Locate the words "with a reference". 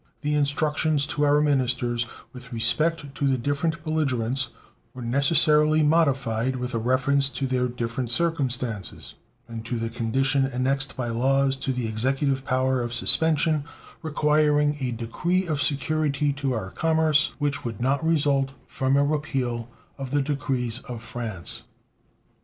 6.55-7.29